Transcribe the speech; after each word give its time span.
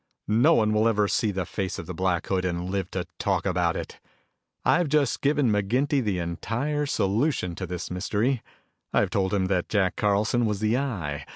"No 0.27 0.55
one 0.55 0.73
will 0.73 0.87
ever 0.87 1.07
see 1.07 1.29
the 1.29 1.45
face 1.45 1.77
of 1.77 1.85
Black 1.95 2.25
Hood 2.25 2.43
and 2.43 2.71
live 2.71 2.89
to 2.89 3.05
talk 3.19 3.45
about 3.45 3.75
it. 3.75 3.99
I've 4.65 4.89
just 4.89 5.21
given 5.21 5.51
McGinty 5.51 6.03
the 6.03 6.17
entire 6.17 6.87
solution 6.87 7.53
to 7.53 7.67
this 7.67 7.91
mystery. 7.91 8.41
I've 8.91 9.11
told 9.11 9.31
him 9.31 9.45
that 9.45 9.69
Jack 9.69 9.95
Carlson 9.97 10.47
was 10.47 10.59
the 10.59 10.75
Eye. 10.75 11.23